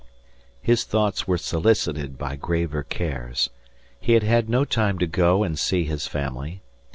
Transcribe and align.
His 0.63 0.83
thoughts 0.83 1.27
were 1.27 1.37
solicited 1.37 2.17
by 2.17 2.35
graver 2.35 2.81
cares. 2.81 3.51
He 3.99 4.13
had 4.13 4.23
had 4.23 4.49
no 4.49 4.65
time 4.65 4.97
to 4.97 5.05
go 5.05 5.43
and 5.43 5.59
see 5.59 5.83
his 5.83 6.07
family. 6.07 6.63